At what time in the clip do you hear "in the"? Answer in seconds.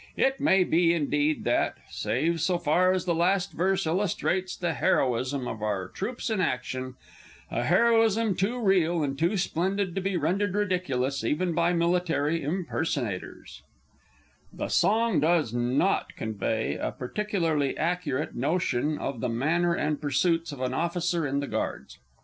21.27-21.47